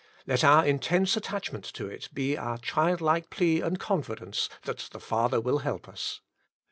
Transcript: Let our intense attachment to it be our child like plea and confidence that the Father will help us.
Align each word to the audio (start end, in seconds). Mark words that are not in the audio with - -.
Let 0.25 0.43
our 0.43 0.65
intense 0.65 1.15
attachment 1.15 1.63
to 1.75 1.85
it 1.87 2.09
be 2.11 2.35
our 2.35 2.57
child 2.57 3.01
like 3.01 3.29
plea 3.29 3.61
and 3.61 3.79
confidence 3.79 4.49
that 4.63 4.89
the 4.91 4.99
Father 4.99 5.39
will 5.39 5.59
help 5.59 5.87
us. 5.87 6.21